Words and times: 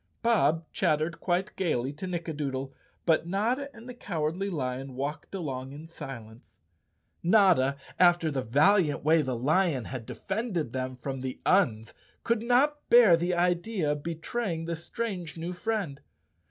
Bob 0.23 0.65
chattered 0.73 1.19
quite 1.19 1.55
gaily 1.55 1.93
to 1.93 2.07
Nickadoodle, 2.07 2.73
but 3.05 3.27
Notta 3.27 3.69
and 3.71 3.87
the 3.87 3.93
Cowardly 3.93 4.49
Lion 4.49 4.95
walked 4.95 5.35
along 5.35 5.73
in 5.73 5.85
silence. 5.85 6.57
Notta, 7.21 7.77
after 7.99 8.31
the 8.31 8.41
valiant 8.41 9.03
way 9.03 9.21
the 9.21 9.37
lion 9.37 9.85
had 9.85 10.07
defended 10.07 10.73
them 10.73 10.95
from 10.95 11.21
the 11.21 11.39
Uns, 11.45 11.93
could 12.23 12.41
not 12.41 12.89
bear 12.89 13.15
the 13.15 13.35
idea 13.35 13.91
of 13.91 14.01
betraying 14.01 14.65
this 14.65 14.83
strange 14.83 15.37
new 15.37 15.53
friend. 15.53 16.01